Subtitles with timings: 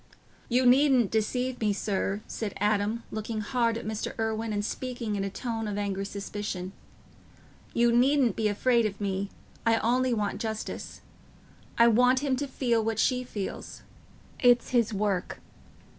[0.49, 4.17] "You needn't deceive me, sir," said Adam, looking hard at Mr.
[4.17, 6.71] Irwine and speaking in a tone of angry suspicion.
[7.75, 9.29] "You needn't be afraid of me.
[9.63, 11.01] I only want justice.
[11.77, 13.83] I want him to feel what she feels.
[14.39, 15.39] It's his work...